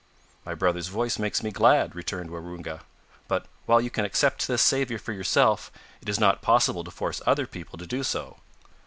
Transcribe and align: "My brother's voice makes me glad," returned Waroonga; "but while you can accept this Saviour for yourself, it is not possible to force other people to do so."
"My 0.43 0.55
brother's 0.55 0.87
voice 0.87 1.19
makes 1.19 1.43
me 1.43 1.51
glad," 1.51 1.93
returned 1.93 2.31
Waroonga; 2.31 2.79
"but 3.27 3.45
while 3.67 3.79
you 3.79 3.91
can 3.91 4.03
accept 4.03 4.47
this 4.47 4.63
Saviour 4.63 4.97
for 4.97 5.13
yourself, 5.13 5.71
it 6.01 6.09
is 6.09 6.19
not 6.19 6.41
possible 6.41 6.83
to 6.83 6.89
force 6.89 7.21
other 7.27 7.45
people 7.45 7.77
to 7.77 7.85
do 7.85 8.01
so." 8.01 8.39